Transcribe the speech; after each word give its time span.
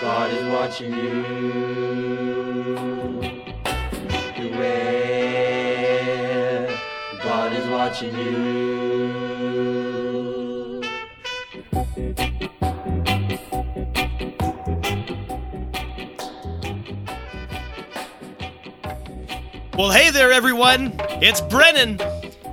God 0.00 0.32
is 0.32 0.46
watching 0.52 0.92
you. 0.92 1.22
God 7.22 7.52
is 7.52 7.66
watching 7.68 8.14
you. 8.18 8.40
Well, 19.78 19.90
hey 19.90 20.10
there, 20.10 20.32
everyone. 20.32 20.94
It's 21.22 21.40
Brennan, 21.40 21.98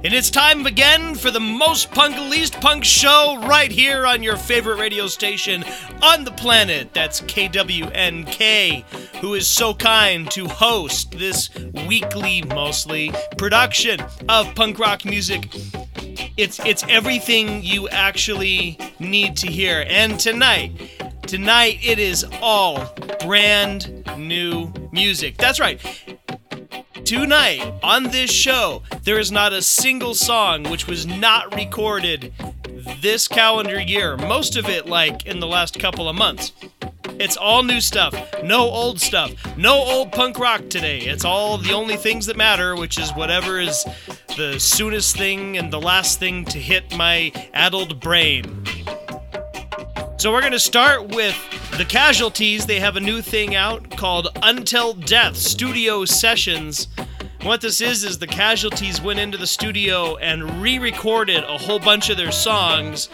and 0.04 0.14
it's 0.14 0.30
time 0.30 0.66
again 0.66 1.16
for 1.16 1.32
the 1.32 1.40
most 1.40 1.92
punk, 1.92 2.16
least 2.30 2.62
punk 2.62 2.84
show 2.84 3.44
right 3.48 3.72
here 3.72 4.06
on 4.06 4.22
your 4.22 4.38
favorite 4.38 4.80
radio 4.80 5.08
station 5.08 5.66
on 6.04 6.24
the 6.24 6.32
planet. 6.32 6.94
That's 6.94 7.22
KWNK, 7.22 8.84
who 9.22 9.34
is 9.34 9.48
so 9.48 9.74
kind 9.74 10.30
to 10.32 10.48
host 10.48 11.12
this 11.12 11.50
weekly, 11.88 12.44
mostly, 12.44 13.12
production 13.38 14.00
of 14.30 14.54
punk 14.54 14.78
rock 14.78 15.04
music. 15.04 15.50
It's 16.38 16.60
it's 16.60 16.84
everything 16.88 17.64
you 17.64 17.90
actually 17.90 18.78
need 19.00 19.36
to 19.38 19.48
hear. 19.48 19.84
And 19.90 20.20
tonight, 20.20 20.72
tonight 21.24 21.80
it 21.82 21.98
is 21.98 22.24
all 22.42 22.94
brand 23.22 24.04
new 24.16 24.72
music. 24.92 25.38
That's 25.38 25.60
right. 25.60 25.82
Tonight, 27.08 27.64
on 27.84 28.04
this 28.04 28.30
show, 28.30 28.84
there 29.04 29.18
is 29.18 29.32
not 29.32 29.54
a 29.54 29.62
single 29.62 30.14
song 30.14 30.64
which 30.64 30.88
was 30.88 31.08
not 31.08 31.56
recorded 31.56 32.34
this 33.02 33.30
calendar 33.30 33.80
year. 33.80 34.18
Most 34.18 34.58
of 34.58 34.68
it, 34.68 34.88
like, 34.88 35.26
in 35.26 35.40
the 35.40 35.48
last 35.48 35.80
couple 35.80 36.10
of 36.10 36.18
months. 36.18 36.52
It's 37.18 37.38
all 37.38 37.64
new 37.64 37.80
stuff, 37.80 38.14
no 38.44 38.60
old 38.60 39.00
stuff, 39.00 39.32
no 39.56 39.76
old 39.76 40.12
punk 40.12 40.38
rock 40.38 40.70
today. 40.70 41.00
It's 41.00 41.24
all 41.24 41.58
the 41.58 41.72
only 41.72 41.96
things 41.96 42.26
that 42.26 42.36
matter, 42.36 42.76
which 42.76 43.00
is 43.00 43.10
whatever 43.12 43.58
is 43.58 43.86
the 44.36 44.60
soonest 44.60 45.16
thing 45.16 45.58
and 45.58 45.72
the 45.72 45.80
last 45.80 46.20
thing 46.20 46.44
to 46.44 46.58
hit 46.60 46.94
my 46.98 47.32
addled 47.54 48.02
brain. 48.02 48.66
So 50.18 50.34
we're 50.34 50.42
going 50.42 50.52
to 50.52 50.60
start 50.60 51.08
with 51.16 51.38
the 51.78 51.86
Casualties. 51.86 52.66
They 52.66 52.80
have 52.80 52.96
a 52.96 53.00
new 53.00 53.22
thing 53.22 53.54
out 53.54 53.92
called 53.92 54.30
Until 54.42 54.94
Death 54.96 55.36
Studio 55.38 56.06
Sessions. 56.06 56.88
What 57.44 57.62
this 57.62 57.82
is 57.82 58.04
is 58.04 58.18
the 58.18 58.26
Casualties 58.26 59.00
went 59.00 59.20
into 59.20 59.38
the 59.38 59.46
studio 59.46 60.16
and 60.18 60.60
re-recorded 60.60 61.44
a 61.44 61.58
whole 61.58 61.78
bunch 61.78 62.10
of 62.10 62.18
their 62.18 62.32
songs 62.32 63.10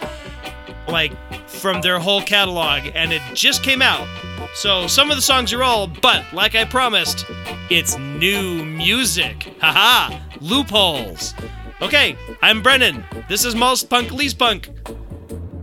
like 0.88 1.12
from 1.46 1.82
their 1.82 1.98
whole 1.98 2.22
catalog 2.22 2.90
and 2.94 3.12
it 3.12 3.20
just 3.34 3.62
came 3.62 3.82
out. 3.82 4.08
So 4.54 4.86
some 4.86 5.10
of 5.10 5.16
the 5.16 5.22
songs 5.22 5.52
are 5.52 5.62
old, 5.62 6.00
but 6.00 6.24
like 6.32 6.54
I 6.54 6.64
promised, 6.64 7.26
it's 7.68 7.98
new 7.98 8.64
music. 8.64 9.54
Haha, 9.60 10.18
loopholes. 10.40 11.34
Okay, 11.82 12.16
I'm 12.40 12.62
Brennan. 12.62 13.04
This 13.28 13.44
is 13.44 13.54
Most 13.54 13.90
Punk 13.90 14.10
Least 14.10 14.38
Punk. 14.38 14.70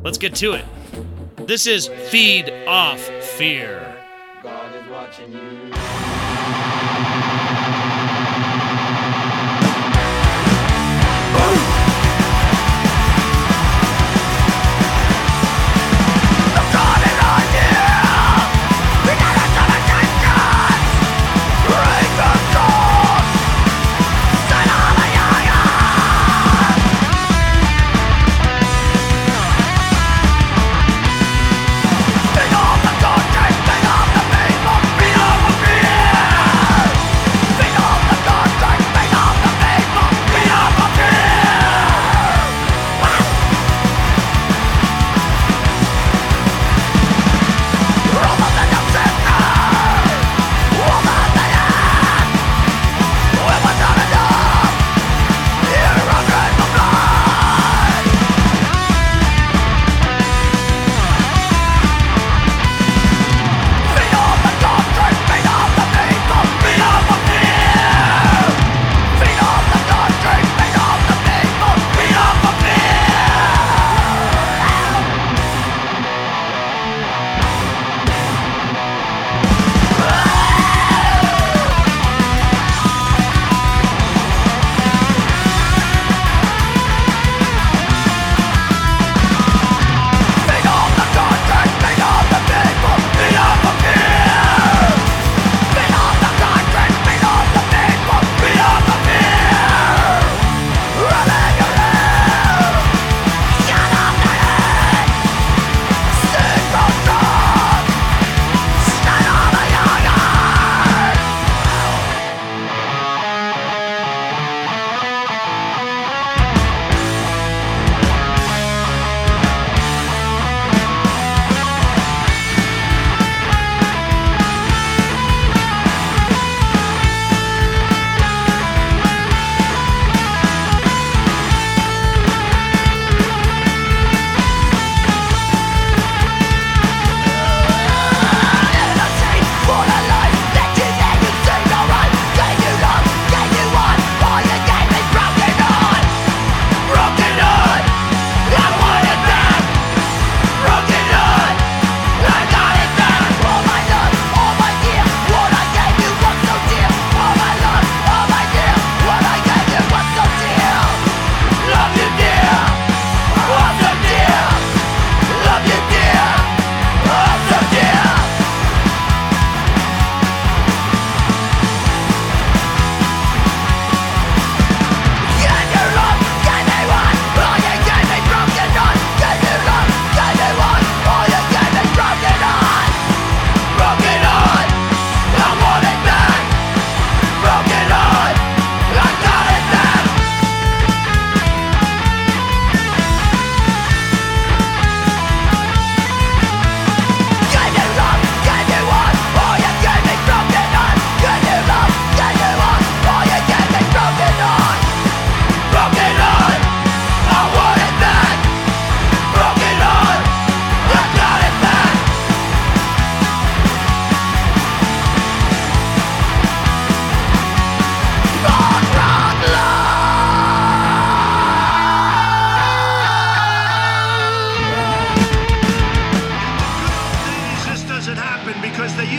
Let's 0.03 0.19
get 0.19 0.35
to 0.35 0.53
it. 0.53 0.65
This 1.51 1.67
is 1.67 1.87
Feed 2.09 2.49
Off 2.65 3.01
Fear. 3.01 3.97
God 4.41 4.73
is 4.73 4.87
watching 4.87 5.33
you. 5.33 5.71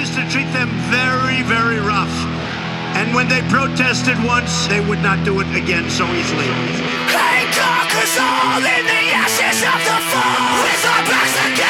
used 0.02 0.14
to 0.18 0.28
treat 0.30 0.50
them 0.50 0.68
very, 0.90 1.42
very 1.42 1.78
rough. 1.78 2.10
And 2.98 3.14
when 3.14 3.28
they 3.28 3.40
protested 3.42 4.18
once, 4.24 4.66
they 4.66 4.80
would 4.80 4.98
not 4.98 5.24
do 5.24 5.38
it 5.38 5.46
again 5.54 5.88
so 5.90 6.04
easily. 6.18 6.50
They 7.06 7.46
conquers 7.54 8.14
all 8.18 8.58
in 8.58 8.82
the 8.82 9.02
ashes 9.14 9.62
of 9.62 9.78
the 9.86 9.98
fall. 10.10 10.58
With 10.66 10.84
our 10.90 11.02
backs 11.06 11.36
against 11.46 11.61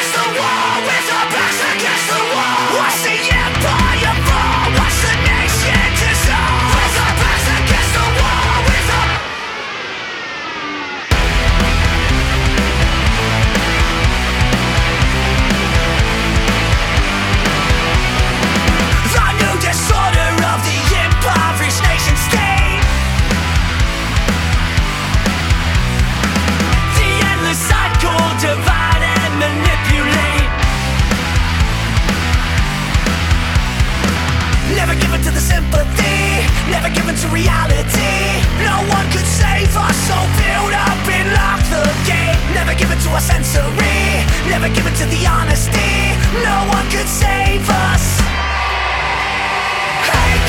to 35.23 35.31
the 35.31 35.39
sympathy, 35.39 36.43
never 36.67 36.89
given 36.91 37.15
to 37.15 37.27
reality. 37.31 38.43
No 38.59 38.75
one 38.91 39.07
could 39.15 39.23
save 39.23 39.71
us, 39.71 39.95
so 40.03 40.17
build 40.35 40.75
up 40.75 40.99
and 41.07 41.31
lock 41.31 41.63
the 41.71 41.83
gate. 42.03 42.35
Never 42.51 42.75
given 42.75 42.99
to 42.99 43.09
our 43.15 43.23
sensory, 43.23 44.27
never 44.51 44.67
given 44.67 44.91
to 44.99 45.05
the 45.07 45.23
honesty. 45.23 46.11
No 46.43 46.67
one 46.67 46.83
could 46.91 47.07
save 47.07 47.63
us. 47.71 48.19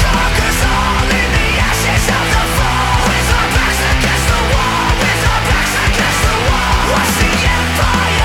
Conquers 0.03 0.61
all 0.67 1.07
in 1.07 1.29
the 1.39 1.51
ashes 1.71 2.05
of 2.11 2.27
the 2.35 2.45
fall. 2.59 2.99
With 3.07 3.31
our 3.31 3.49
backs 3.55 3.81
against 3.95 4.27
the 4.27 4.43
wall, 4.51 4.91
with 4.99 5.23
our 5.31 5.43
backs 5.55 5.75
against 5.87 6.21
the 6.27 6.37
wall. 6.51 6.79
Watch 6.91 7.15
the 7.23 7.31
empire 7.31 8.24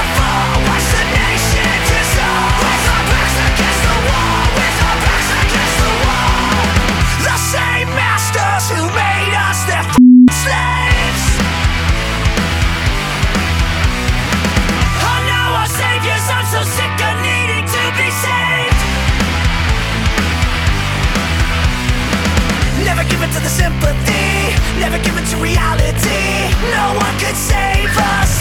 sympathy, 23.59 24.55
never 24.79 24.97
given 25.03 25.23
to 25.31 25.35
reality. 25.37 26.47
No 26.71 26.95
one 26.95 27.15
could 27.19 27.35
save 27.35 27.91
us. 28.15 28.31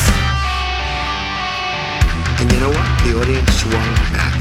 And 2.38 2.46
you 2.52 2.58
know 2.62 2.70
what? 2.70 2.88
The 3.02 3.12
audience 3.18 3.50
swung 3.58 3.90
back. 4.14 4.34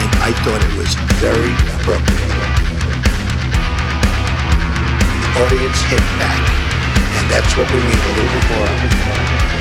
And 0.00 0.10
I 0.28 0.30
thought 0.44 0.60
it 0.68 0.74
was 0.76 0.92
very 1.24 1.54
appropriate. 1.76 2.36
The 5.24 5.30
audience 5.42 5.78
hit 5.88 6.04
back. 6.20 6.44
And 7.16 7.24
that's 7.32 7.52
what 7.56 7.66
we 7.72 7.80
need 7.88 8.02
a 8.08 8.12
little 8.18 8.42
more 8.52 8.68
of. 8.68 9.57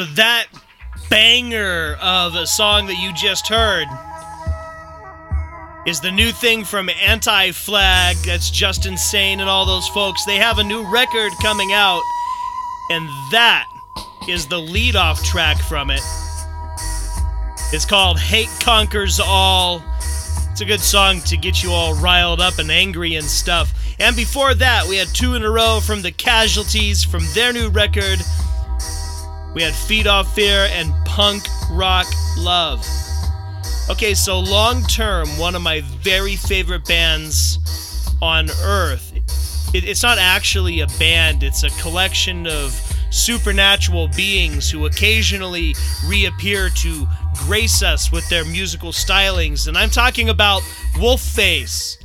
So 0.00 0.06
that 0.14 0.46
banger 1.10 1.98
of 2.00 2.34
a 2.34 2.46
song 2.46 2.86
that 2.86 2.96
you 2.96 3.12
just 3.12 3.48
heard 3.48 3.86
is 5.86 6.00
the 6.00 6.10
new 6.10 6.32
thing 6.32 6.64
from 6.64 6.88
Anti 6.88 7.50
Flag. 7.50 8.16
That's 8.24 8.50
Justin 8.50 8.96
Sane 8.96 9.40
and 9.40 9.50
all 9.50 9.66
those 9.66 9.86
folks. 9.88 10.24
They 10.24 10.36
have 10.36 10.58
a 10.58 10.64
new 10.64 10.90
record 10.90 11.32
coming 11.42 11.74
out, 11.74 12.00
and 12.88 13.10
that 13.30 13.66
is 14.26 14.46
the 14.46 14.56
lead 14.58 14.96
off 14.96 15.22
track 15.22 15.58
from 15.58 15.90
it. 15.90 16.00
It's 17.70 17.84
called 17.84 18.18
Hate 18.18 18.48
Conquers 18.60 19.20
All. 19.22 19.82
It's 20.50 20.62
a 20.62 20.64
good 20.64 20.80
song 20.80 21.20
to 21.26 21.36
get 21.36 21.62
you 21.62 21.72
all 21.72 21.92
riled 21.92 22.40
up 22.40 22.58
and 22.58 22.70
angry 22.70 23.16
and 23.16 23.26
stuff. 23.26 23.74
And 23.98 24.16
before 24.16 24.54
that, 24.54 24.86
we 24.88 24.96
had 24.96 25.08
two 25.08 25.34
in 25.34 25.44
a 25.44 25.50
row 25.50 25.78
from 25.84 26.00
the 26.00 26.10
Casualties 26.10 27.04
from 27.04 27.22
their 27.34 27.52
new 27.52 27.68
record. 27.68 28.20
We 29.54 29.62
had 29.62 29.74
Feed 29.74 30.06
Off 30.06 30.32
Fear 30.34 30.68
and 30.70 30.92
Punk 31.04 31.42
Rock 31.72 32.06
Love. 32.38 32.86
Okay, 33.90 34.14
so 34.14 34.38
long 34.38 34.84
term, 34.84 35.26
one 35.38 35.56
of 35.56 35.62
my 35.62 35.80
very 35.80 36.36
favorite 36.36 36.84
bands 36.84 37.58
on 38.22 38.48
earth. 38.62 39.12
It, 39.74 39.84
it's 39.84 40.04
not 40.04 40.18
actually 40.18 40.80
a 40.80 40.86
band, 40.98 41.42
it's 41.42 41.64
a 41.64 41.70
collection 41.82 42.46
of 42.46 42.72
supernatural 43.10 44.06
beings 44.16 44.70
who 44.70 44.86
occasionally 44.86 45.74
reappear 46.06 46.68
to 46.68 47.08
grace 47.34 47.82
us 47.82 48.12
with 48.12 48.28
their 48.28 48.44
musical 48.44 48.92
stylings. 48.92 49.66
And 49.66 49.76
I'm 49.76 49.90
talking 49.90 50.28
about 50.28 50.62
Wolfface. 50.94 51.96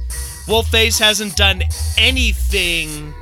Wolfface 0.47 0.99
hasn't 0.99 1.35
done 1.35 1.61
anything 1.97 3.13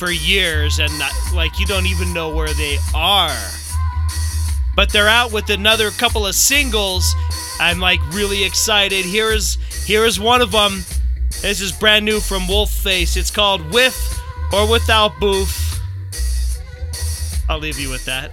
for 0.00 0.10
years 0.10 0.80
and 0.80 0.90
uh, 1.00 1.08
like 1.34 1.60
you 1.60 1.66
don't 1.66 1.86
even 1.86 2.12
know 2.12 2.34
where 2.34 2.52
they 2.54 2.78
are. 2.94 3.36
But 4.74 4.90
they're 4.90 5.08
out 5.08 5.30
with 5.30 5.50
another 5.50 5.90
couple 5.90 6.26
of 6.26 6.34
singles. 6.34 7.14
I'm 7.60 7.78
like 7.78 8.00
really 8.12 8.44
excited. 8.44 9.04
Here 9.04 9.30
is 9.30 9.58
here 9.86 10.04
is 10.04 10.18
one 10.18 10.40
of 10.40 10.50
them 10.50 10.84
this 11.42 11.60
is 11.60 11.70
brand 11.70 12.04
new 12.04 12.18
from 12.18 12.42
wolfface. 12.42 13.16
It's 13.16 13.30
called 13.30 13.72
with 13.72 14.20
or 14.52 14.68
without 14.68 15.18
booth 15.20 15.80
i'll 17.48 17.58
leave 17.58 17.78
you 17.78 17.90
with 17.90 18.04
that 18.04 18.32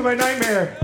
to 0.00 0.04
my 0.04 0.14
nightmare. 0.14 0.79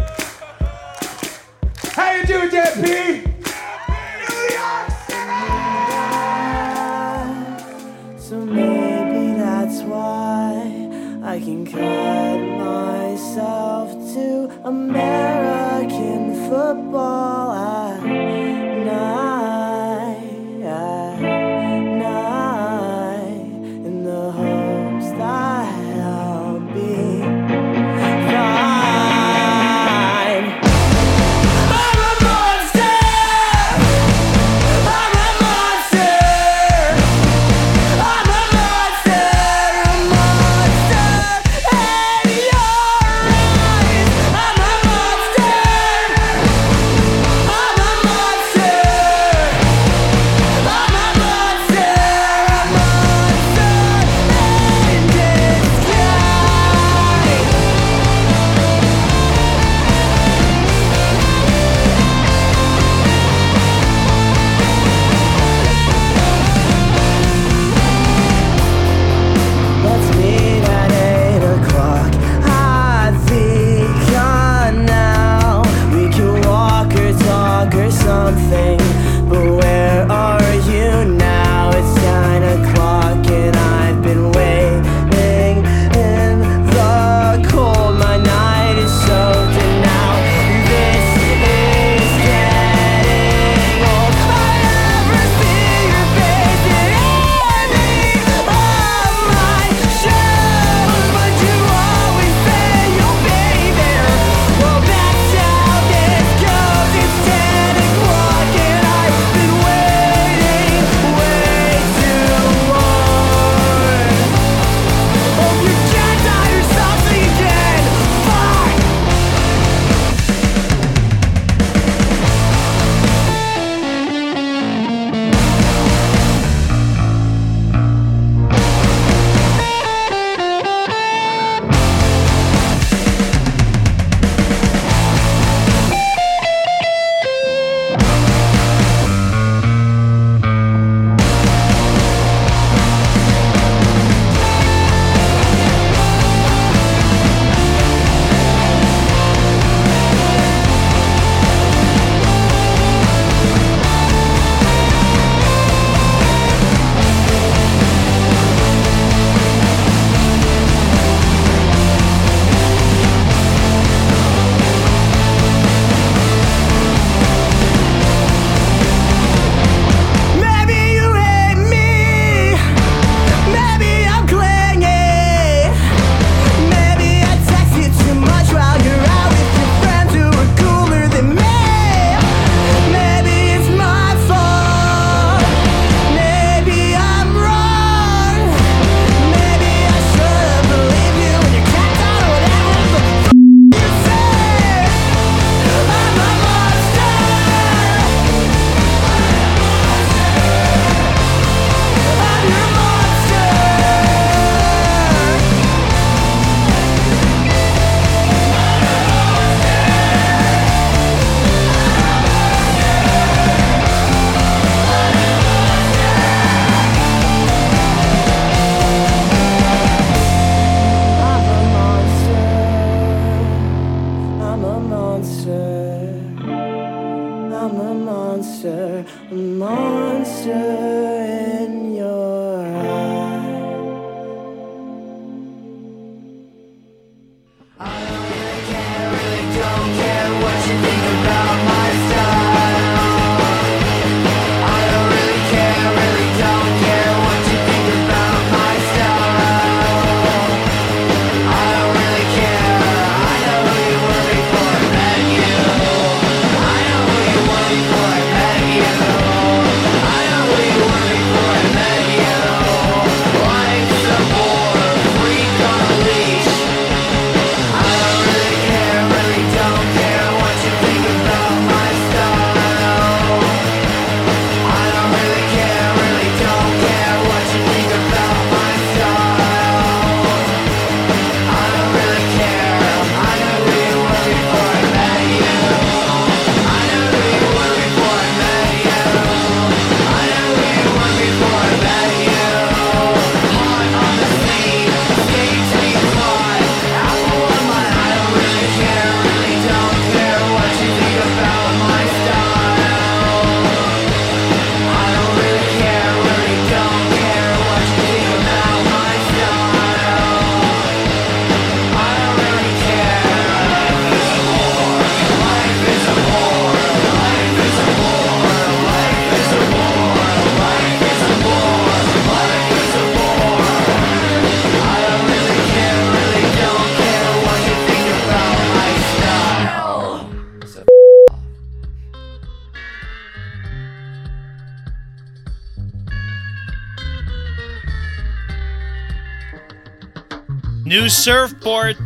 New 341.07 341.11
surfboard. 341.11 341.97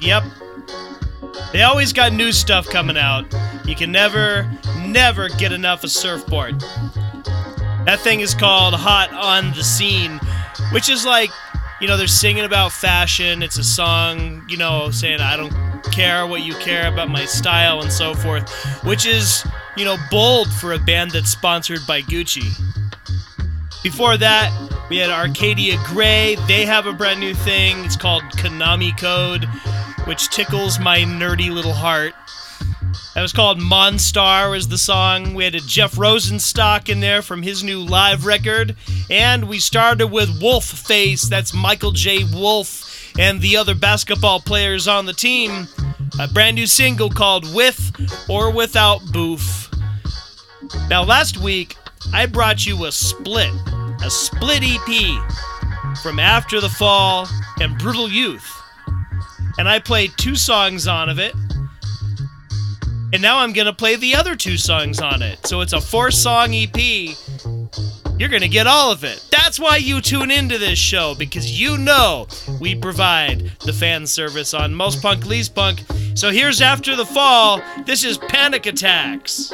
Yep. 0.00 0.24
They 1.52 1.64
always 1.64 1.92
got 1.92 2.14
new 2.14 2.32
stuff 2.32 2.66
coming 2.66 2.96
out. 2.96 3.26
You 3.66 3.74
can 3.74 3.92
never, 3.92 4.50
never 4.86 5.28
get 5.28 5.52
enough 5.52 5.84
of 5.84 5.90
surfboard. 5.90 6.58
That 7.84 7.98
thing 7.98 8.20
is 8.20 8.34
called 8.34 8.72
Hot 8.72 9.12
on 9.12 9.52
the 9.52 9.62
Scene, 9.62 10.18
which 10.72 10.88
is 10.88 11.04
like, 11.04 11.28
you 11.78 11.88
know, 11.88 11.98
they're 11.98 12.06
singing 12.06 12.46
about 12.46 12.72
fashion. 12.72 13.42
It's 13.42 13.58
a 13.58 13.64
song, 13.64 14.46
you 14.48 14.56
know, 14.56 14.90
saying, 14.90 15.20
I 15.20 15.36
don't 15.36 15.52
care 15.92 16.26
what 16.26 16.40
you 16.40 16.54
care 16.54 16.90
about 16.90 17.10
my 17.10 17.26
style 17.26 17.82
and 17.82 17.92
so 17.92 18.14
forth, 18.14 18.48
which 18.82 19.04
is, 19.04 19.46
you 19.76 19.84
know, 19.84 19.98
bold 20.10 20.50
for 20.54 20.72
a 20.72 20.78
band 20.78 21.10
that's 21.10 21.28
sponsored 21.28 21.86
by 21.86 22.00
Gucci. 22.00 22.85
Before 23.86 24.16
that, 24.16 24.50
we 24.90 24.96
had 24.96 25.10
Arcadia 25.10 25.78
Grey. 25.84 26.34
They 26.48 26.66
have 26.66 26.86
a 26.86 26.92
brand 26.92 27.20
new 27.20 27.34
thing. 27.34 27.84
It's 27.84 27.96
called 27.96 28.24
Konami 28.32 28.98
Code, 28.98 29.44
which 30.08 30.28
tickles 30.28 30.80
my 30.80 30.98
nerdy 31.02 31.52
little 31.52 31.72
heart. 31.72 32.12
That 33.14 33.22
was 33.22 33.32
called 33.32 33.60
Monstar 33.60 34.50
was 34.50 34.66
the 34.66 34.76
song. 34.76 35.34
We 35.34 35.44
had 35.44 35.54
a 35.54 35.60
Jeff 35.60 35.94
Rosenstock 35.94 36.88
in 36.88 36.98
there 36.98 37.22
from 37.22 37.42
his 37.42 37.62
new 37.62 37.78
live 37.80 38.26
record. 38.26 38.74
And 39.08 39.48
we 39.48 39.60
started 39.60 40.08
with 40.08 40.42
Wolf 40.42 40.64
Face. 40.64 41.28
That's 41.28 41.54
Michael 41.54 41.92
J. 41.92 42.24
Wolf 42.24 43.16
and 43.16 43.40
the 43.40 43.56
other 43.56 43.76
basketball 43.76 44.40
players 44.40 44.88
on 44.88 45.06
the 45.06 45.12
team. 45.12 45.68
A 46.18 46.26
brand 46.26 46.56
new 46.56 46.66
single 46.66 47.08
called 47.08 47.54
With 47.54 47.92
or 48.28 48.50
Without 48.50 49.12
Boof. 49.12 49.70
Now, 50.90 51.04
last 51.04 51.38
week, 51.38 51.76
I 52.12 52.26
brought 52.26 52.66
you 52.66 52.84
a 52.84 52.92
split, 52.92 53.50
a 54.02 54.10
split 54.10 54.62
EP 54.62 55.98
from 56.02 56.18
After 56.18 56.60
the 56.60 56.68
Fall 56.68 57.28
and 57.60 57.78
Brutal 57.78 58.08
Youth. 58.08 58.52
And 59.58 59.68
I 59.68 59.78
played 59.78 60.12
two 60.16 60.36
songs 60.36 60.86
on 60.86 61.08
of 61.08 61.18
it. 61.18 61.34
And 63.12 63.22
now 63.22 63.38
I'm 63.38 63.52
going 63.52 63.66
to 63.66 63.72
play 63.72 63.96
the 63.96 64.14
other 64.14 64.36
two 64.36 64.56
songs 64.56 65.00
on 65.00 65.22
it. 65.22 65.46
So 65.46 65.60
it's 65.60 65.72
a 65.72 65.80
four 65.80 66.10
song 66.10 66.52
EP. 66.52 66.76
You're 68.18 68.28
going 68.28 68.42
to 68.42 68.48
get 68.48 68.66
all 68.66 68.90
of 68.90 69.04
it. 69.04 69.24
That's 69.30 69.60
why 69.60 69.76
you 69.76 70.00
tune 70.00 70.30
into 70.30 70.58
this 70.58 70.78
show, 70.78 71.14
because 71.14 71.60
you 71.60 71.78
know 71.78 72.26
we 72.60 72.74
provide 72.74 73.52
the 73.60 73.72
fan 73.72 74.06
service 74.06 74.54
on 74.54 74.74
Most 74.74 75.02
Punk 75.02 75.26
Least 75.26 75.54
Punk. 75.54 75.82
So 76.14 76.30
here's 76.30 76.60
After 76.60 76.96
the 76.96 77.06
Fall. 77.06 77.62
This 77.84 78.04
is 78.04 78.18
Panic 78.18 78.66
Attacks. 78.66 79.52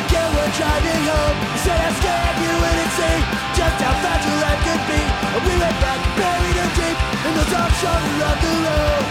You 0.00 0.06
get 0.08 0.56
driving 0.56 1.04
home. 1.04 1.36
You 1.52 1.60
said 1.60 1.76
I 1.76 1.90
scared 2.00 2.36
you 2.40 2.52
wouldn't 2.56 2.92
see 2.96 3.18
Just 3.52 3.76
how 3.84 3.94
fragile 4.00 4.38
life 4.40 4.60
could 4.64 4.84
be. 4.88 5.00
And 5.00 5.42
we 5.44 5.54
went 5.60 5.76
back 5.84 6.00
buried 6.16 6.56
her 6.56 6.70
deep 6.72 6.98
In 7.28 7.32
the 7.36 7.46
dark 7.52 7.72
shoulder 7.76 8.16
of 8.24 8.36
the 8.40 8.52
road. 8.64 9.04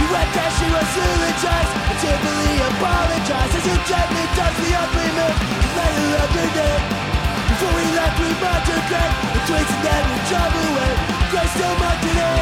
You 0.00 0.06
went 0.08 0.30
there, 0.32 0.52
she 0.56 0.66
was 0.72 0.88
eulogized 0.96 1.72
And 1.76 1.98
tearfully 2.00 2.56
apologized. 2.72 3.52
As 3.52 3.64
you 3.68 3.76
gently 3.84 4.24
touched 4.32 4.60
the 4.64 4.70
ugly 4.80 5.10
moon 5.12 5.34
You 5.60 5.70
made 5.76 5.96
her 6.00 6.24
up 6.24 6.32
Before 6.32 7.74
we 7.76 7.84
left 7.92 8.16
we 8.16 8.28
marked 8.40 8.68
her 8.72 8.82
grave 8.88 9.14
The 9.36 9.40
twigs 9.44 9.72
and 9.76 9.82
then 9.84 10.02
we 10.08 10.18
drove 10.30 10.54
away. 10.56 10.92
Grace 11.28 11.52
still 11.52 11.74
marked 11.76 12.02
today 12.06 12.40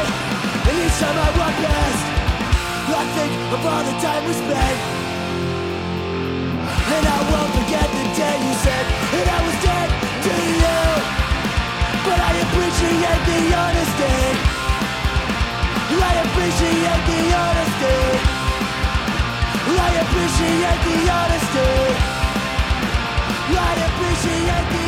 And 0.71 0.75
each 0.87 0.97
time 1.03 1.17
I 1.19 1.27
walk 1.35 1.55
past 1.67 2.01
I 2.89 3.05
think 3.15 3.31
of 3.53 3.65
all 3.65 3.83
the 3.85 3.95
time 4.01 4.25
we 4.25 4.33
spent 4.33 4.98
And 6.95 7.05
I 7.05 7.19
won't 7.29 7.51
forget 7.57 7.87
the 7.97 8.05
day 8.17 8.35
you 8.45 8.53
said 8.65 8.85
That 9.13 9.27
I 9.37 9.39
was 9.45 9.57
dead 9.61 9.89
to 10.25 10.33
you. 10.61 10.79
But 12.05 12.19
I 12.29 12.31
appreciate 12.45 13.21
the 13.29 13.39
honesty. 13.61 14.15
I 16.09 16.13
appreciate 16.25 17.01
the 17.09 17.19
honesty. 17.43 17.97
I 19.69 19.91
appreciate 20.03 20.79
the 20.85 20.95
honesty. 21.17 21.69
I 23.51 23.75
appreciate 23.87 24.65
the 24.73 24.78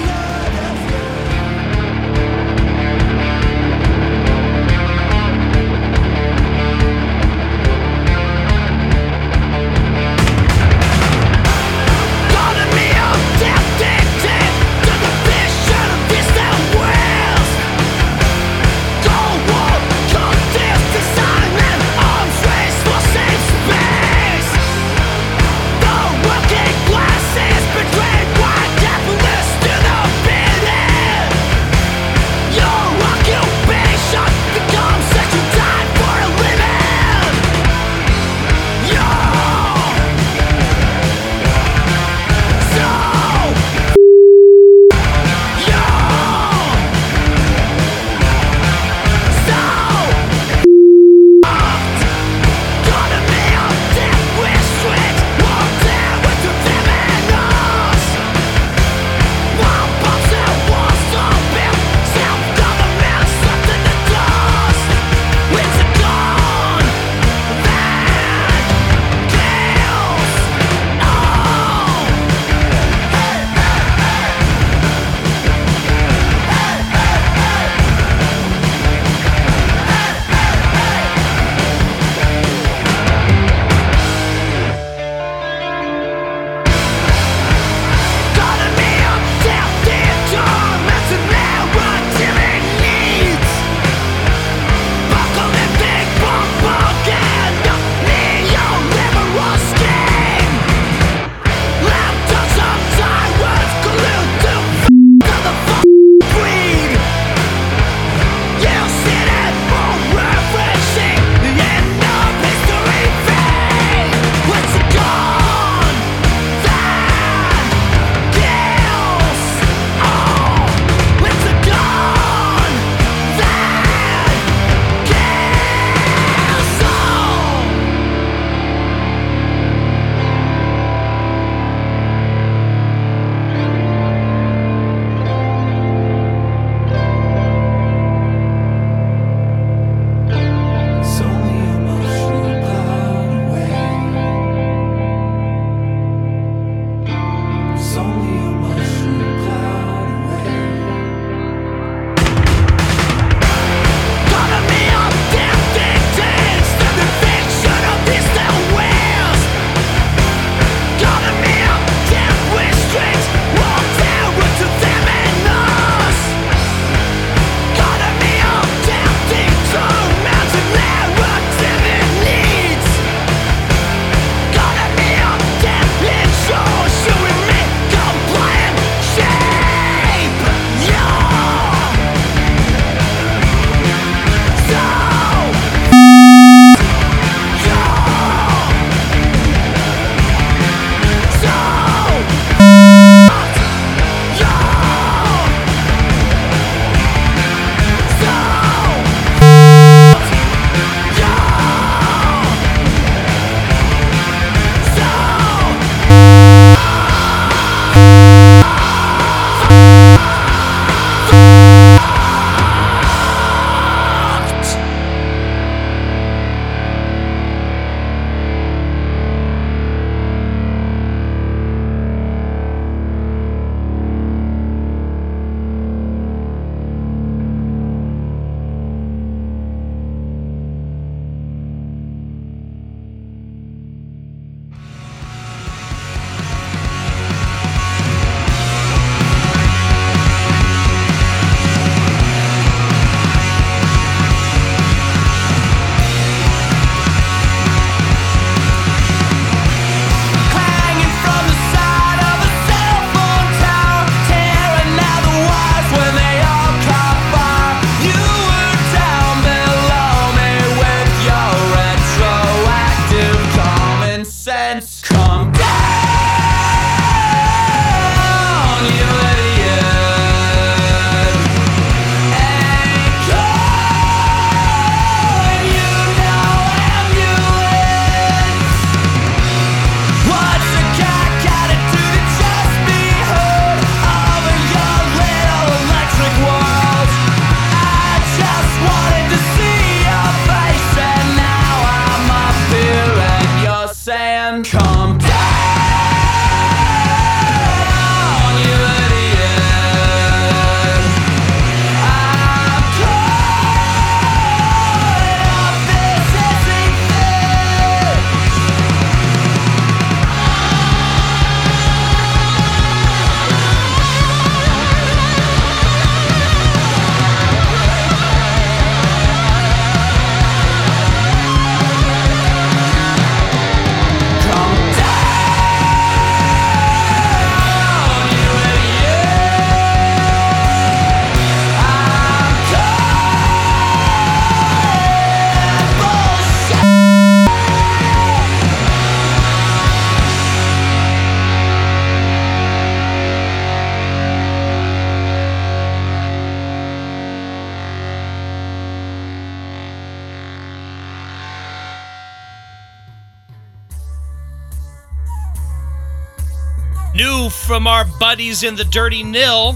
buddies 358.32 358.63
in 358.63 358.78
the 358.78 358.86
Dirty 358.86 359.24
Nil. 359.24 359.76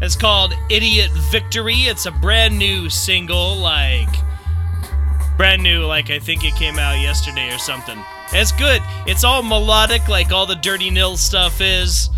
It's 0.00 0.14
called 0.14 0.54
Idiot 0.70 1.10
Victory. 1.32 1.74
It's 1.74 2.06
a 2.06 2.12
brand 2.12 2.56
new 2.56 2.88
single, 2.88 3.56
like. 3.56 4.08
Brand 5.36 5.64
new, 5.64 5.84
like 5.84 6.08
I 6.08 6.20
think 6.20 6.44
it 6.44 6.54
came 6.54 6.78
out 6.78 7.00
yesterday 7.00 7.52
or 7.52 7.58
something. 7.58 7.98
It's 8.32 8.52
good. 8.52 8.82
It's 9.08 9.24
all 9.24 9.42
melodic, 9.42 10.06
like 10.06 10.30
all 10.30 10.46
the 10.46 10.54
Dirty 10.54 10.90
Nil 10.90 11.16
stuff 11.16 11.60
is. 11.60 12.08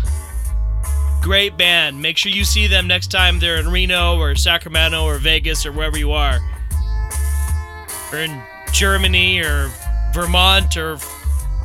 Great 1.19 1.57
band. 1.57 1.99
Make 1.99 2.15
sure 2.15 2.31
you 2.31 2.43
see 2.43 2.67
them 2.67 2.85
next 2.85 3.07
time 3.07 3.39
they're 3.39 3.57
in 3.57 3.67
Reno 3.67 4.19
or 4.19 4.35
Sacramento 4.35 5.03
or 5.03 5.17
Vegas 5.17 5.65
or 5.65 5.71
wherever 5.71 5.97
you 5.97 6.11
are. 6.11 6.37
Or 8.13 8.19
in 8.19 8.39
Germany 8.71 9.39
or 9.39 9.71
Vermont 10.13 10.77
or 10.77 10.99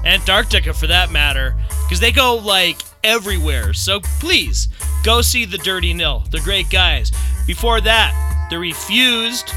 Antarctica 0.07 0.72
for 0.72 0.87
that 0.87 1.12
matter, 1.12 1.55
because 1.85 2.00
they 2.00 2.12
go 2.12 2.37
like 2.37 2.79
everywhere. 3.04 3.72
So 3.72 4.00
please 4.00 4.68
go 5.02 5.22
see 5.22 5.44
the 5.44 5.59
Dirty 5.59 5.92
Nil. 5.92 6.24
They're 6.30 6.42
great 6.42 6.70
guys. 6.70 7.12
Before 7.46 7.80
that, 7.80 8.48
The 8.50 8.59
Refused. 8.59 9.52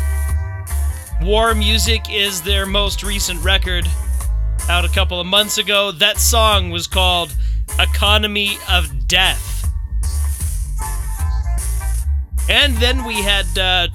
War 1.22 1.54
Music 1.54 2.04
is 2.10 2.42
their 2.42 2.66
most 2.66 3.04
recent 3.04 3.44
record, 3.44 3.86
out 4.70 4.86
a 4.86 4.90
couple 4.90 5.20
of 5.20 5.28
months 5.28 5.58
ago. 5.58 5.92
That 5.92 6.18
song 6.18 6.70
was 6.70 6.88
called 6.88 7.36
Economy 7.80 8.58
of 8.70 9.08
Death. 9.08 9.70
And 12.48 12.76
then 12.78 13.04
we 13.04 13.16
had 13.16 13.46
uh, 13.58 13.88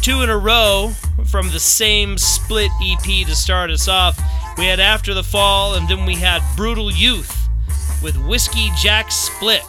two 0.00 0.22
in 0.22 0.30
a 0.30 0.38
row 0.38 0.92
from 1.26 1.50
the 1.50 1.60
same 1.60 2.16
split 2.18 2.70
EP 2.82 3.26
to 3.26 3.34
start 3.34 3.70
us 3.70 3.88
off. 3.88 4.18
We 4.58 4.66
had 4.66 4.80
After 4.80 5.14
the 5.14 5.22
Fall, 5.22 5.74
and 5.74 5.88
then 5.88 6.06
we 6.06 6.14
had 6.14 6.42
Brutal 6.56 6.90
Youth 6.90 7.41
with 8.02 8.16
Whiskey 8.26 8.68
Jack 8.76 9.10
Split. 9.12 9.62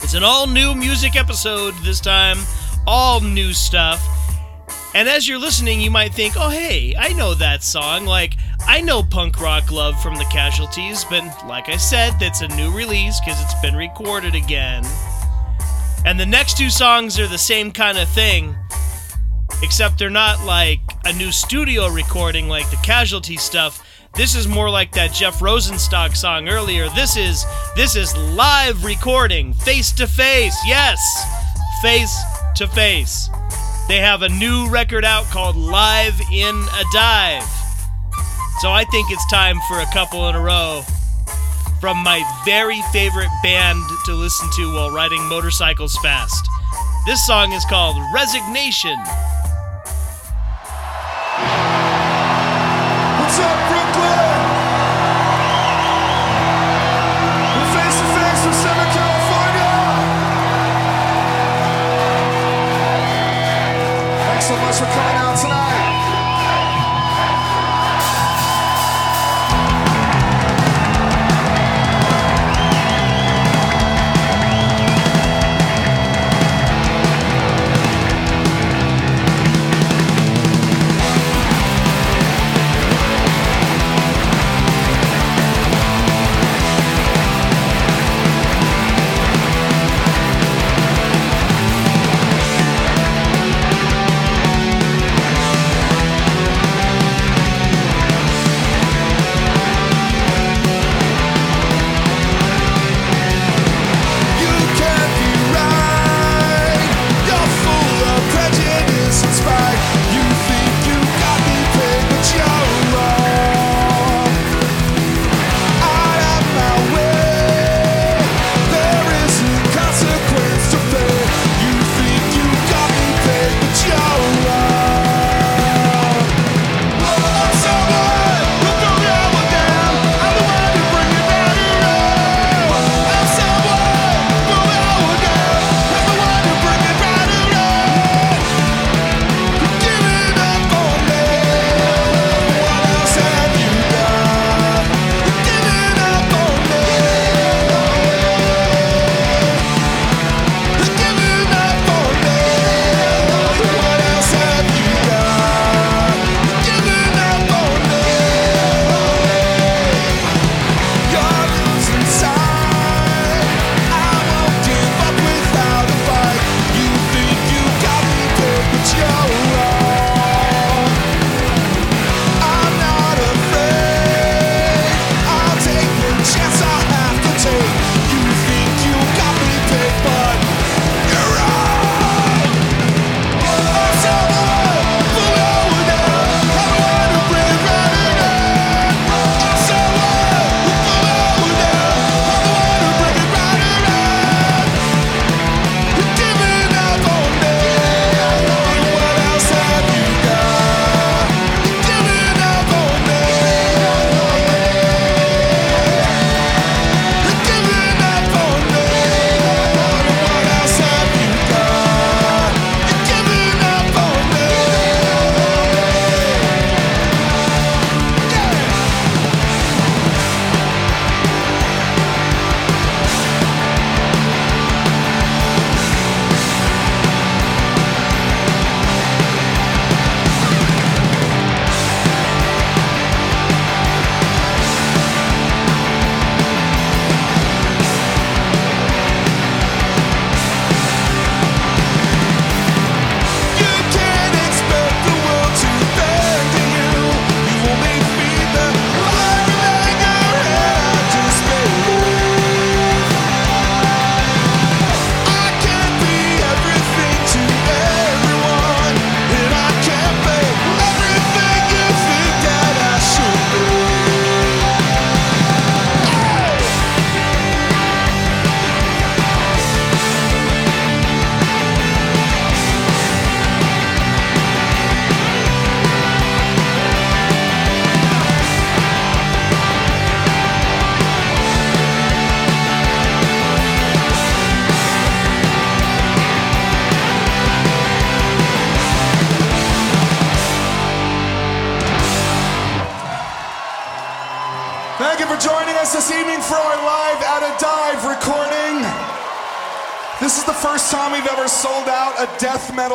It's 0.00 0.14
an 0.14 0.24
all 0.24 0.46
new 0.46 0.74
music 0.74 1.14
episode 1.16 1.74
this 1.82 2.00
time, 2.00 2.38
all 2.86 3.20
new 3.20 3.52
stuff. 3.52 4.04
And 4.94 5.08
as 5.08 5.26
you're 5.26 5.38
listening, 5.38 5.80
you 5.80 5.90
might 5.90 6.12
think, 6.12 6.34
oh, 6.36 6.50
hey, 6.50 6.94
I 6.98 7.12
know 7.14 7.34
that 7.34 7.62
song. 7.62 8.04
Like, 8.04 8.34
I 8.66 8.80
know 8.80 9.02
Punk 9.02 9.40
Rock 9.40 9.70
Love 9.72 10.00
from 10.02 10.16
the 10.16 10.24
Casualties, 10.24 11.04
but 11.04 11.22
like 11.46 11.68
I 11.68 11.76
said, 11.76 12.18
that's 12.20 12.42
a 12.42 12.48
new 12.48 12.70
release 12.76 13.18
because 13.20 13.40
it's 13.42 13.54
been 13.62 13.76
recorded 13.76 14.34
again. 14.34 14.84
And 16.04 16.18
the 16.18 16.26
next 16.26 16.58
two 16.58 16.68
songs 16.68 17.18
are 17.18 17.28
the 17.28 17.38
same 17.38 17.70
kind 17.70 17.96
of 17.96 18.08
thing, 18.08 18.54
except 19.62 19.98
they're 19.98 20.10
not 20.10 20.44
like 20.44 20.80
a 21.04 21.12
new 21.12 21.32
studio 21.32 21.88
recording 21.88 22.48
like 22.48 22.68
the 22.70 22.76
Casualty 22.76 23.36
stuff. 23.36 23.81
This 24.14 24.34
is 24.34 24.46
more 24.46 24.68
like 24.68 24.92
that 24.92 25.14
Jeff 25.14 25.38
Rosenstock 25.38 26.14
song 26.14 26.46
earlier. 26.46 26.90
This 26.90 27.16
is 27.16 27.46
this 27.74 27.96
is 27.96 28.14
live 28.14 28.84
recording, 28.84 29.54
face 29.54 29.90
to 29.92 30.06
face. 30.06 30.54
Yes, 30.66 31.00
face 31.80 32.14
to 32.56 32.66
face. 32.68 33.30
They 33.88 33.96
have 33.96 34.20
a 34.20 34.28
new 34.28 34.68
record 34.68 35.06
out 35.06 35.24
called 35.30 35.56
Live 35.56 36.20
in 36.30 36.54
a 36.54 36.84
Dive. 36.92 37.42
So 38.60 38.70
I 38.70 38.84
think 38.90 39.10
it's 39.10 39.26
time 39.30 39.56
for 39.66 39.80
a 39.80 39.86
couple 39.94 40.28
in 40.28 40.34
a 40.34 40.40
row 40.40 40.82
from 41.80 41.96
my 41.96 42.22
very 42.44 42.82
favorite 42.92 43.30
band 43.42 43.82
to 44.04 44.12
listen 44.12 44.50
to 44.56 44.74
while 44.74 44.90
riding 44.90 45.26
motorcycles 45.26 45.96
fast. 46.02 46.46
This 47.06 47.26
song 47.26 47.52
is 47.52 47.64
called 47.64 47.96
Resignation. 48.14 48.98
What's 53.18 53.38
up, 53.38 53.71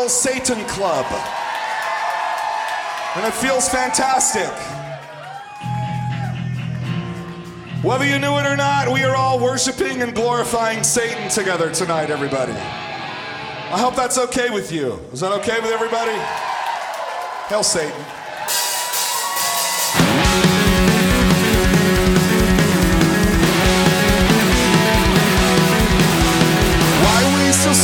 Little 0.07 0.21
Satan 0.21 0.65
Club. 0.67 1.05
And 3.17 3.25
it 3.25 3.33
feels 3.33 3.67
fantastic. 3.67 4.47
Whether 7.83 8.05
you 8.05 8.17
knew 8.17 8.37
it 8.37 8.45
or 8.45 8.55
not, 8.55 8.89
we 8.89 9.03
are 9.03 9.17
all 9.17 9.37
worshiping 9.37 10.01
and 10.01 10.15
glorifying 10.15 10.81
Satan 10.83 11.29
together 11.29 11.73
tonight, 11.73 12.09
everybody. 12.09 12.53
I 12.53 13.77
hope 13.77 13.97
that's 13.97 14.17
okay 14.17 14.49
with 14.49 14.71
you. 14.71 14.97
Is 15.11 15.19
that 15.19 15.33
okay 15.41 15.59
with 15.59 15.71
everybody? 15.71 16.15
Hail 17.49 17.63
Satan. 17.63 18.05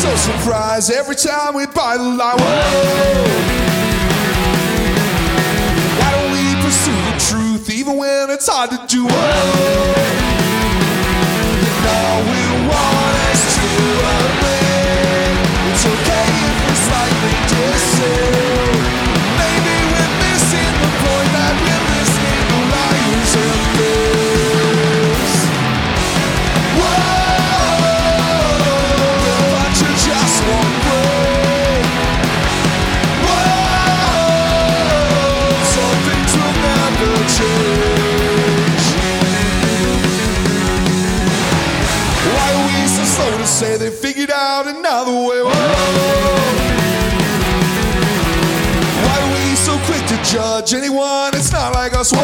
so 0.04 0.16
surprised 0.18 0.92
every 0.92 1.16
time 1.16 1.54
we 1.54 1.66
buy 1.66 1.96
the 1.96 2.04
line. 2.04 2.38
Whoa. 2.38 3.24
Why 5.98 6.12
don't 6.12 6.32
we 6.34 6.62
pursue 6.62 6.92
the 6.92 7.16
truth 7.30 7.70
even 7.70 7.96
when 7.96 8.30
it's 8.30 8.48
hard 8.48 8.72
to 8.72 8.86
do? 8.88 9.08
Whoa. 9.08 10.23
say 43.54 43.78
they 43.78 43.92
figured 43.92 44.32
out 44.32 44.66
another 44.66 45.12
way. 45.12 45.40
Whoa. 45.44 45.52
Why 49.04 49.16
are 49.22 49.32
we 49.36 49.56
so 49.56 49.78
quick 49.86 50.04
to 50.08 50.18
judge 50.24 50.74
anyone? 50.74 51.36
It's 51.36 51.52
not 51.52 51.76
like 51.76 51.94
us. 51.94 52.12
Whoa. 52.12 52.20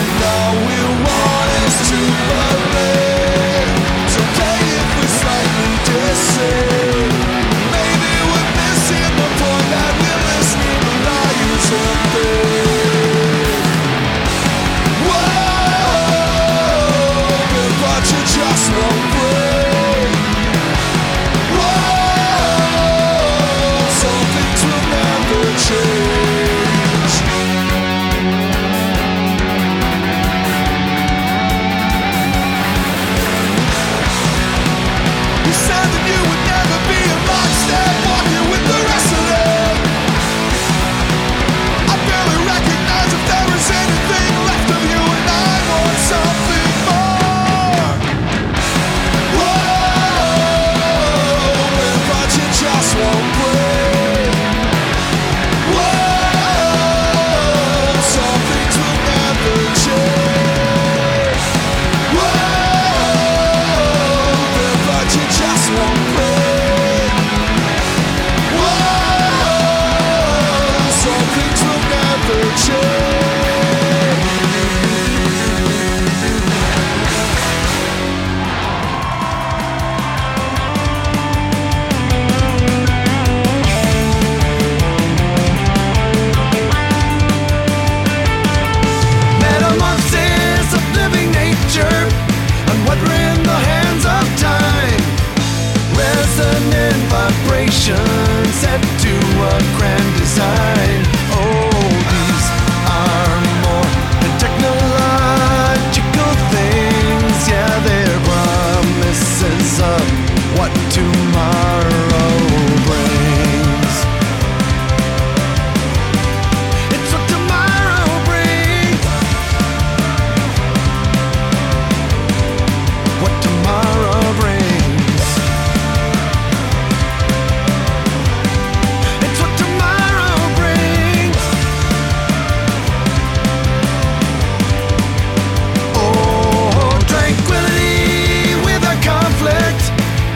And 0.00 0.24
all 0.32 0.54
we 0.68 0.80
want 1.04 1.50
is 1.66 1.76
to 1.90 2.00
believe. 2.28 3.68
It's 4.06 4.16
okay 4.24 4.60
if 4.80 4.88
we 4.96 5.06
slightly 5.20 5.72
disagree. 5.84 6.87
smoke. 18.68 18.97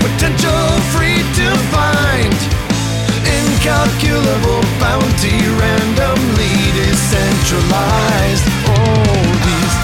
potential 0.03 0.67
free 0.93 1.23
to 1.39 1.49
find. 1.75 2.39
Incalculable 3.41 4.63
bounty 4.83 5.39
randomly 5.63 6.57
decentralized. 6.79 8.47
Oh, 8.75 9.23
these 9.47 9.77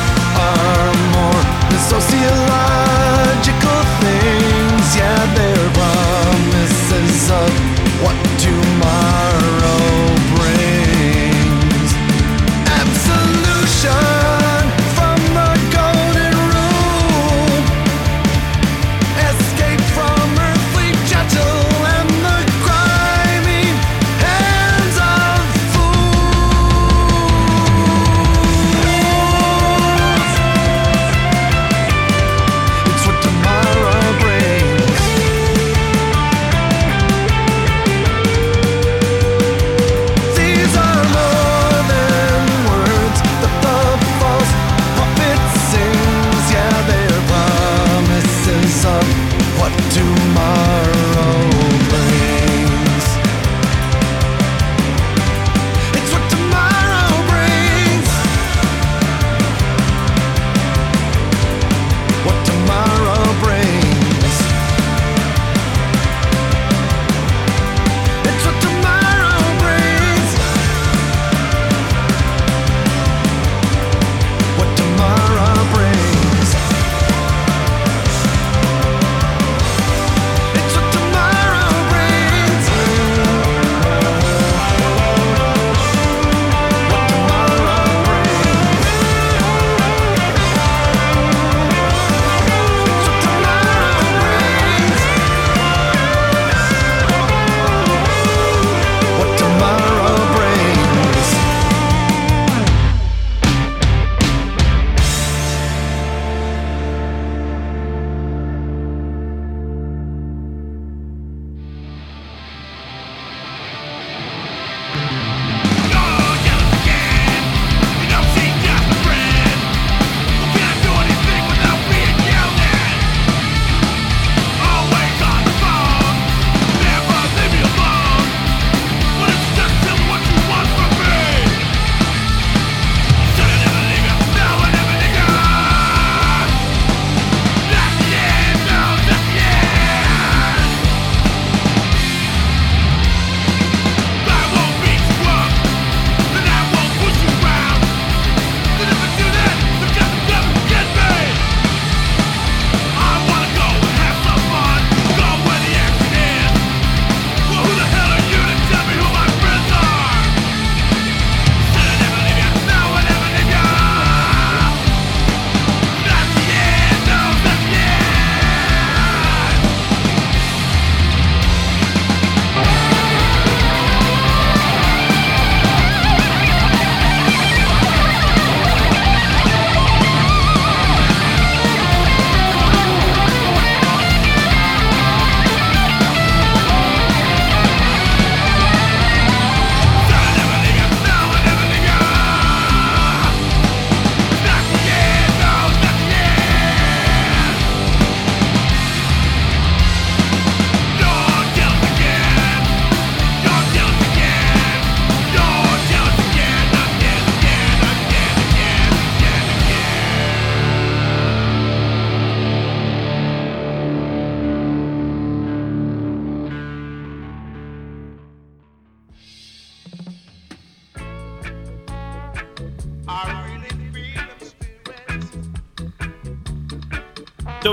are 0.46 0.92
more 1.14 1.42
than 1.70 1.80
socialized. 1.92 2.47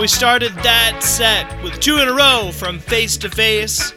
We 0.05 0.09
started 0.09 0.53
that 0.57 1.01
set 1.01 1.63
with 1.63 1.79
two 1.79 1.97
in 1.97 2.07
a 2.07 2.13
row 2.13 2.51
from 2.53 2.77
Face 2.77 3.17
to 3.17 3.27
Face. 3.27 3.91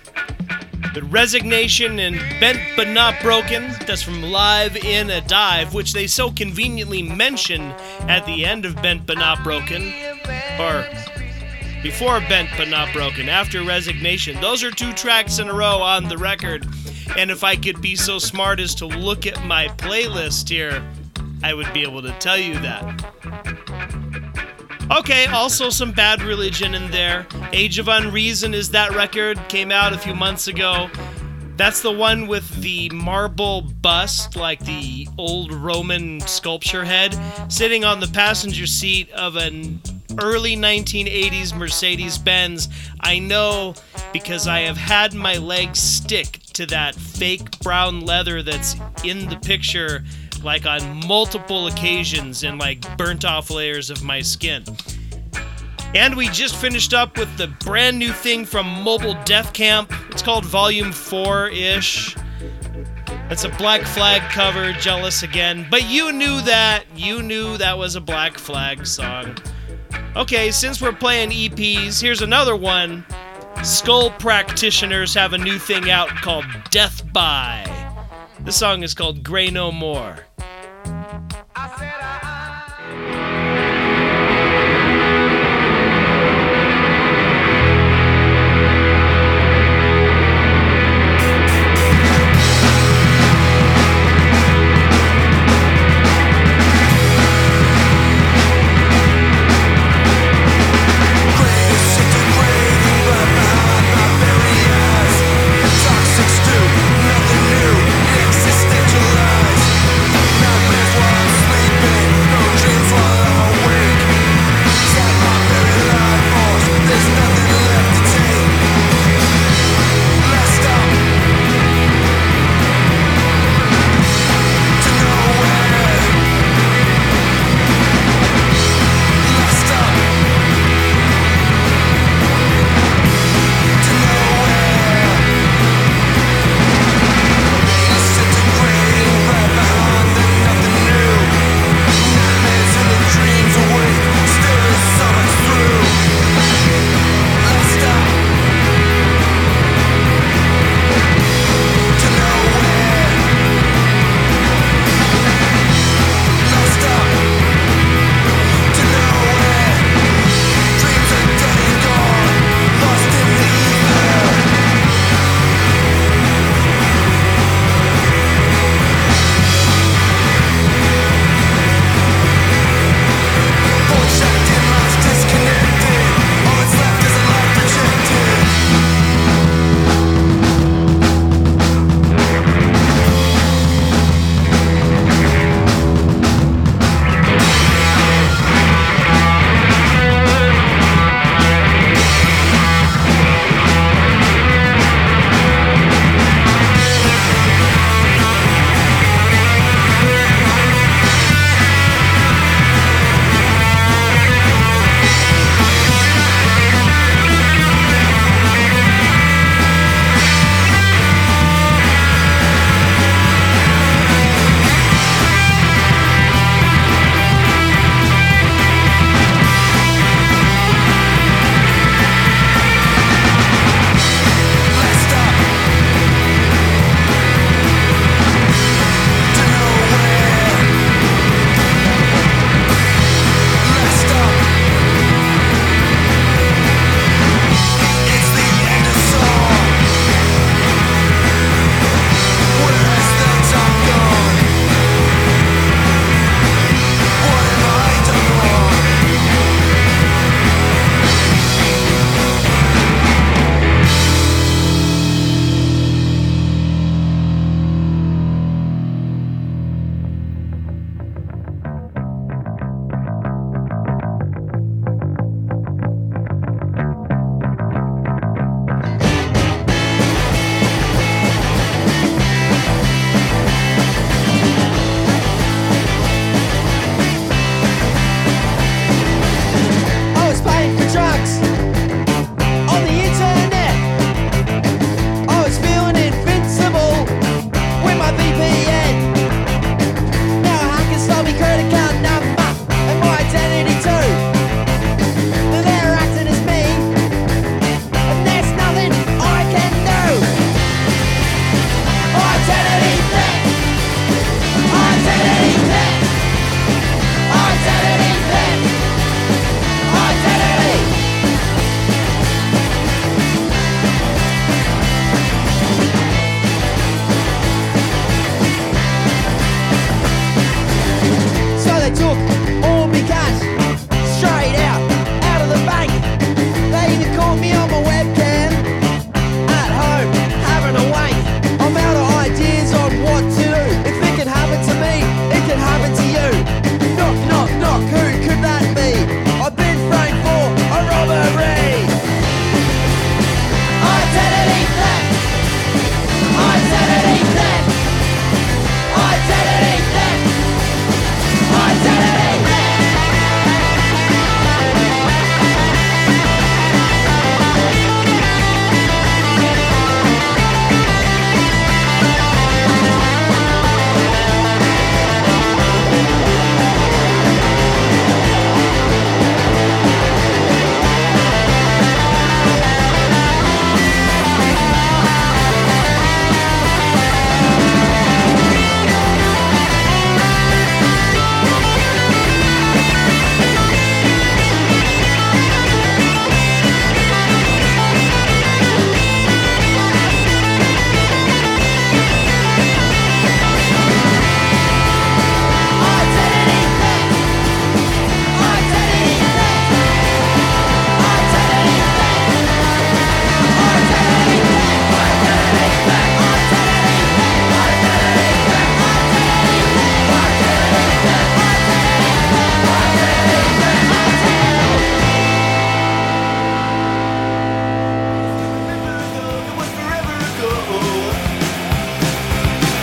With 0.94 1.04
Resignation 1.12 1.98
and 1.98 2.16
Bent 2.40 2.59
But 2.76 2.88
Not 2.88 3.20
Broken. 3.20 3.74
That's 3.86 4.00
from 4.00 4.22
Live 4.22 4.74
in 4.74 5.11
a 5.11 5.20
Dive, 5.20 5.74
which 5.74 5.92
they 5.92 6.06
so 6.06 6.30
conveniently 6.30 7.02
mention 7.02 7.61
at 8.09 8.24
the 8.24 8.46
end 8.46 8.64
of 8.64 8.80
Bent 8.80 9.04
But 9.04 9.18
Not 9.18 9.44
Broken. 9.44 9.92
Or 10.59 10.86
before 11.82 12.20
Bent 12.20 12.48
But 12.56 12.68
Not 12.68 12.90
Broken, 12.94 13.28
after 13.28 13.62
Resignation. 13.62 14.40
Those 14.40 14.64
are 14.64 14.70
two 14.70 14.94
tracks 14.94 15.38
in 15.38 15.50
a 15.50 15.52
row 15.52 15.82
on 15.82 16.09
the 16.09 16.16
record. 16.16 16.66
And 17.18 17.30
if 17.30 17.44
I 17.44 17.54
could 17.54 17.82
be 17.82 17.96
so 17.96 18.18
smart 18.18 18.61
as 18.61 18.74
to 18.76 18.86
look 18.86 19.26
at 19.26 19.44
my 19.44 19.68
playlist 19.76 20.48
here, 20.48 20.82
I 21.42 21.52
would 21.52 21.70
be 21.74 21.82
able 21.82 22.00
to 22.00 22.12
tell 22.12 22.38
you 22.38 22.54
that. 22.61 23.18
Okay, 24.91 25.26
also 25.26 25.68
some 25.68 25.93
bad 25.93 26.22
religion 26.22 26.74
in 26.74 26.91
there. 26.91 27.26
Age 27.53 27.78
of 27.78 27.89
Unreason 27.89 28.55
is 28.55 28.70
that 28.70 28.95
record, 28.95 29.39
came 29.49 29.70
out 29.70 29.93
a 29.93 29.99
few 29.99 30.14
months 30.14 30.49
ago. 30.49 30.89
That's 31.57 31.82
the 31.82 31.93
one 31.93 32.26
with 32.26 32.49
the 32.62 32.89
marble 32.91 33.61
bust, 33.61 34.34
like 34.34 34.61
the 34.61 35.07
old 35.18 35.53
Roman 35.53 36.20
sculpture 36.20 36.86
head, 36.86 37.14
sitting 37.53 37.84
on 37.84 38.01
the 38.01 38.07
passenger 38.07 38.66
seat 38.66 39.11
of 39.12 39.36
an 39.36 39.82
early 40.20 40.57
1980s 40.57 41.55
Mercedes 41.55 42.16
Benz. 42.16 42.70
I 43.01 43.18
know 43.18 43.74
because 44.14 44.49
I 44.49 44.61
have 44.61 44.78
had 44.78 45.12
my 45.12 45.36
legs 45.36 45.80
stick 45.80 46.41
to 46.55 46.64
that 46.66 46.95
fake 46.95 47.59
brown 47.61 48.01
leather 48.01 48.43
that's 48.43 48.74
in 49.05 49.28
the 49.28 49.36
picture 49.36 50.03
like 50.45 50.66
on 50.66 51.07
multiple 51.07 51.66
occasions 51.66 52.45
and 52.45 52.59
like 52.59 52.97
burnt 52.97 53.24
off 53.24 53.51
layers 53.51 53.91
of 53.91 54.03
my 54.03 54.20
skin. 54.20 54.64
And 55.95 56.16
we 56.16 56.28
just 56.28 56.57
finished 56.57 56.93
up 56.93 57.16
with 57.16 57.34
the 57.39 57.47
brand 57.47 57.99
new 57.99 58.12
thing 58.12 58.45
from 58.45 58.66
Mobile 58.82 59.16
Death 59.24 59.53
Camp. 59.53 59.93
It's 60.11 60.22
called 60.22 60.45
Volume 60.45 60.93
4 60.93 61.49
ish. 61.49 62.14
It's 63.30 63.45
a 63.45 63.49
Black 63.51 63.82
Flag 63.82 64.22
cover, 64.30 64.72
Jealous 64.72 65.22
Again. 65.22 65.66
But 65.70 65.89
you 65.89 66.12
knew 66.12 66.41
that. 66.43 66.84
You 66.95 67.22
knew 67.22 67.57
that 67.57 67.76
was 67.76 67.97
a 67.97 68.01
Black 68.01 68.39
Flag 68.39 68.86
song. 68.86 69.36
Okay, 70.16 70.51
since 70.51 70.80
we're 70.80 70.93
playing 70.93 71.30
EPs, 71.30 72.01
here's 72.01 72.22
another 72.22 72.57
one. 72.57 73.05
Skull 73.62 74.11
Practitioners 74.12 75.14
have 75.14 75.32
a 75.32 75.39
new 75.39 75.59
thing 75.59 75.91
out 75.91 76.09
called 76.09 76.45
Death 76.70 77.11
By. 77.12 77.88
The 78.49 78.53
song 78.53 78.82
is 78.82 78.94
called 78.94 79.22
Grey 79.22 79.51
No 79.51 79.70
More. 79.70 80.20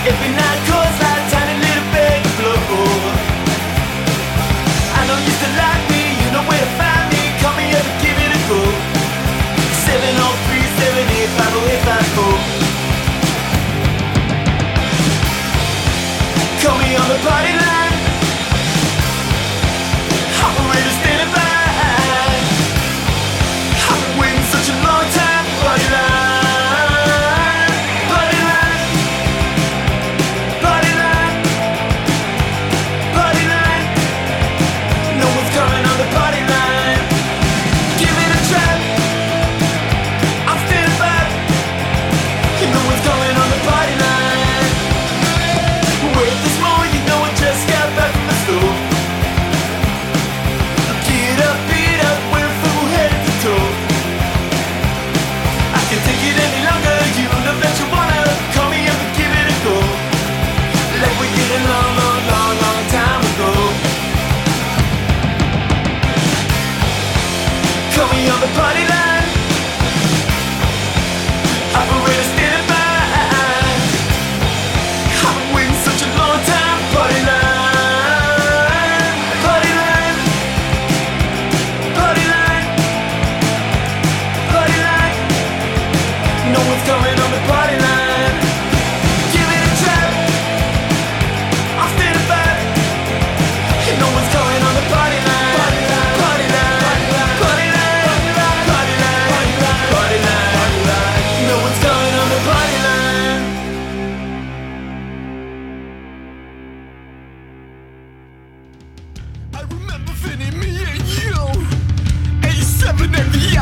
If 0.08 0.22
we 0.22 0.45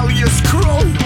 rebellious 0.03 0.41
crew. 0.41 1.02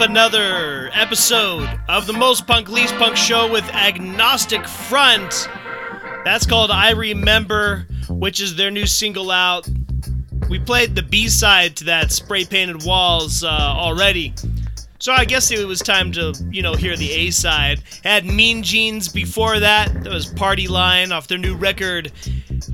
another 0.00 0.90
episode 0.94 1.68
of 1.88 2.06
the 2.06 2.12
Most 2.12 2.46
Punk 2.46 2.68
Least 2.68 2.94
Punk 2.94 3.16
show 3.16 3.50
with 3.50 3.64
Agnostic 3.74 4.66
Front. 4.66 5.48
That's 6.24 6.46
called 6.46 6.70
I 6.70 6.92
Remember, 6.92 7.86
which 8.08 8.40
is 8.40 8.56
their 8.56 8.70
new 8.70 8.86
single 8.86 9.30
out. 9.30 9.68
We 10.48 10.58
played 10.58 10.94
the 10.94 11.02
B 11.02 11.28
side 11.28 11.76
to 11.76 11.84
that 11.84 12.12
Spray 12.12 12.44
Painted 12.44 12.84
Walls 12.84 13.44
uh, 13.44 13.48
already. 13.48 14.32
So 14.98 15.12
I 15.12 15.24
guess 15.24 15.50
it 15.50 15.66
was 15.66 15.80
time 15.80 16.12
to, 16.12 16.34
you 16.50 16.62
know, 16.62 16.74
hear 16.74 16.96
the 16.96 17.10
A 17.12 17.30
side. 17.30 17.82
Had 18.02 18.24
Mean 18.24 18.62
Jeans 18.62 19.08
before 19.08 19.60
that. 19.60 20.02
That 20.02 20.12
was 20.12 20.26
Party 20.26 20.66
Line 20.66 21.12
off 21.12 21.28
their 21.28 21.38
new 21.38 21.56
record, 21.56 22.10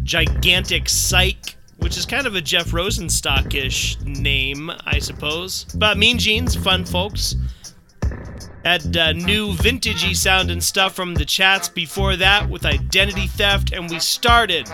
Gigantic 0.04 0.88
Psych 0.88 1.55
which 1.86 1.96
is 1.96 2.04
kind 2.04 2.26
of 2.26 2.34
a 2.34 2.40
Jeff 2.40 2.72
Rosenstock 2.72 3.54
ish 3.54 3.96
name, 4.00 4.72
I 4.84 4.98
suppose. 4.98 5.66
But 5.76 5.96
Mean 5.96 6.18
Jeans, 6.18 6.56
fun 6.56 6.84
folks. 6.84 7.36
Had 8.64 8.96
uh, 8.96 9.12
new 9.12 9.52
vintagey 9.52 10.16
sound 10.16 10.50
and 10.50 10.60
stuff 10.60 10.96
from 10.96 11.14
the 11.14 11.24
chats 11.24 11.68
before 11.68 12.16
that 12.16 12.50
with 12.50 12.66
Identity 12.66 13.28
Theft, 13.28 13.72
and 13.72 13.88
we 13.88 14.00
started 14.00 14.68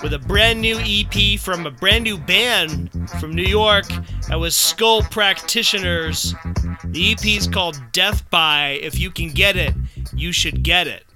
with 0.00 0.12
a 0.12 0.20
brand 0.20 0.60
new 0.60 0.78
EP 0.78 1.40
from 1.40 1.66
a 1.66 1.72
brand 1.72 2.04
new 2.04 2.16
band 2.16 3.10
from 3.18 3.34
New 3.34 3.42
York 3.42 3.88
that 4.28 4.38
was 4.38 4.54
Skull 4.54 5.02
Practitioners. 5.02 6.36
The 6.84 7.10
EP 7.10 7.26
is 7.26 7.48
called 7.48 7.82
Death 7.90 8.30
by. 8.30 8.78
If 8.80 8.96
you 8.96 9.10
can 9.10 9.30
get 9.30 9.56
it, 9.56 9.74
you 10.14 10.30
should 10.30 10.62
get 10.62 10.86
it. 10.86 11.07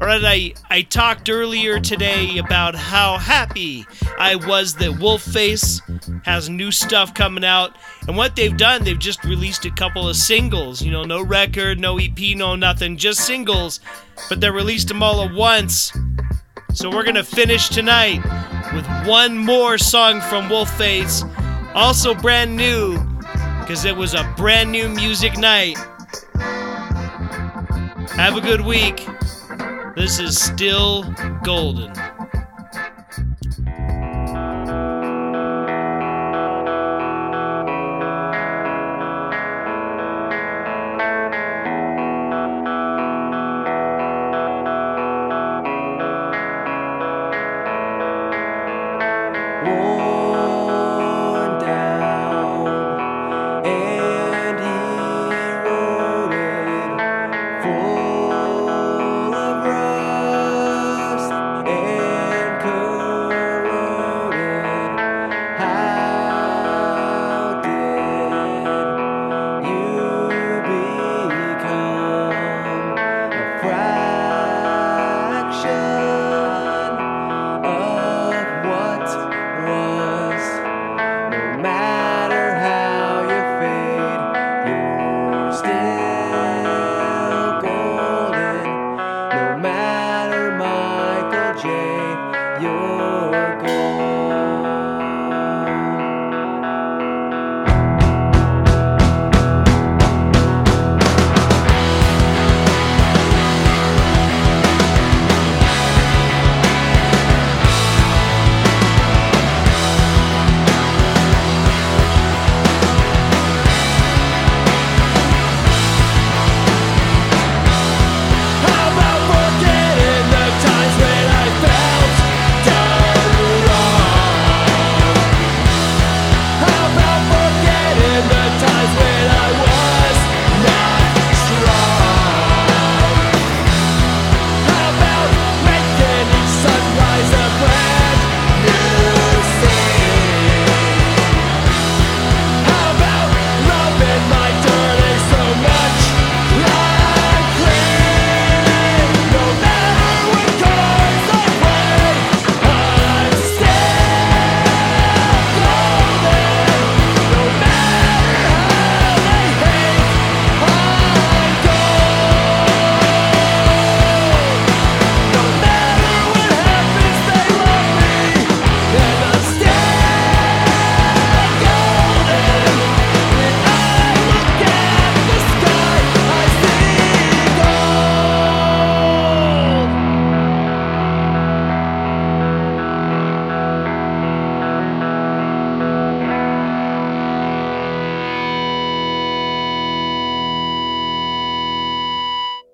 All 0.00 0.06
right, 0.06 0.24
I, 0.24 0.54
I 0.70 0.80
talked 0.80 1.28
earlier 1.28 1.78
today 1.78 2.38
about 2.38 2.74
how 2.74 3.18
happy 3.18 3.84
I 4.18 4.34
was 4.34 4.74
that 4.76 4.92
Wolfface 4.92 5.82
has 6.24 6.48
new 6.48 6.72
stuff 6.72 7.12
coming 7.12 7.44
out. 7.44 7.76
And 8.08 8.16
what 8.16 8.34
they've 8.34 8.56
done, 8.56 8.82
they've 8.82 8.98
just 8.98 9.22
released 9.24 9.66
a 9.66 9.70
couple 9.70 10.08
of 10.08 10.16
singles. 10.16 10.80
You 10.80 10.90
know, 10.90 11.04
no 11.04 11.22
record, 11.22 11.78
no 11.78 11.98
EP, 11.98 12.18
no 12.34 12.56
nothing, 12.56 12.96
just 12.96 13.26
singles. 13.26 13.80
But 14.30 14.40
they 14.40 14.48
released 14.48 14.88
them 14.88 15.02
all 15.02 15.22
at 15.22 15.34
once. 15.34 15.92
So 16.72 16.88
we're 16.88 17.04
going 17.04 17.14
to 17.16 17.22
finish 17.22 17.68
tonight 17.68 18.24
with 18.72 18.86
one 19.06 19.36
more 19.36 19.76
song 19.76 20.22
from 20.22 20.48
Wolfface. 20.48 21.30
Also 21.74 22.14
brand 22.14 22.56
new, 22.56 22.98
because 23.60 23.84
it 23.84 23.94
was 23.94 24.14
a 24.14 24.24
brand 24.38 24.72
new 24.72 24.88
music 24.88 25.36
night. 25.36 25.76
Have 28.16 28.38
a 28.38 28.40
good 28.40 28.62
week. 28.62 29.06
This 30.00 30.18
is 30.18 30.42
still 30.42 31.02
golden. 31.44 31.92